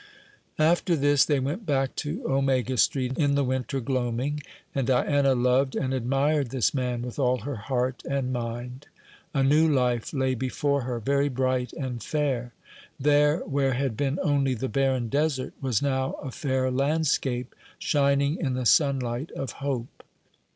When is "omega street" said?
2.27-3.15